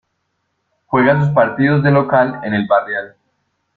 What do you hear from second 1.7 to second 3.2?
de local en El Barrial.